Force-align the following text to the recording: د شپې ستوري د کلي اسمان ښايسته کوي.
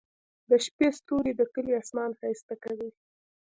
د 0.49 0.51
شپې 0.65 0.87
ستوري 0.97 1.31
د 1.37 1.41
کلي 1.53 1.73
اسمان 1.81 2.09
ښايسته 2.19 2.55
کوي. 2.63 2.89